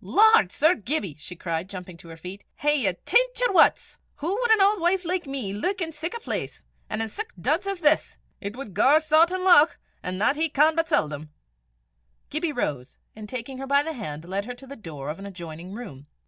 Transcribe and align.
"Lord, 0.00 0.52
Sir 0.52 0.76
Gibbie!" 0.76 1.16
she 1.18 1.34
cried, 1.34 1.68
jumping 1.68 1.96
to 1.96 2.08
her 2.10 2.16
feet, 2.16 2.44
"hae 2.58 2.76
ye 2.84 2.92
tint 3.04 3.40
yer 3.40 3.52
wuts? 3.52 3.98
Hoo 4.18 4.38
wad 4.40 4.52
an 4.52 4.60
auld 4.60 4.80
wife 4.80 5.04
like 5.04 5.26
me 5.26 5.52
luik 5.52 5.80
in 5.80 5.90
sic 5.90 6.14
a 6.16 6.20
place 6.20 6.64
an' 6.88 7.00
in 7.02 7.08
sic 7.08 7.32
duds 7.34 7.66
as 7.66 7.80
this? 7.80 8.16
It 8.40 8.54
wad 8.56 8.74
gar 8.74 9.00
Sawtan 9.00 9.42
lauch, 9.42 9.76
an' 10.00 10.18
that 10.18 10.36
he 10.36 10.50
can 10.50 10.76
but 10.76 10.88
seldom." 10.88 11.30
Gibbie 12.30 12.52
rose, 12.52 12.96
and 13.16 13.28
taking 13.28 13.58
her 13.58 13.66
by 13.66 13.82
the 13.82 13.92
hand, 13.94 14.24
led 14.24 14.44
her 14.44 14.54
to 14.54 14.68
the 14.68 14.76
door 14.76 15.10
of 15.10 15.18
an 15.18 15.26
adjoining 15.26 15.72
room. 15.72 16.06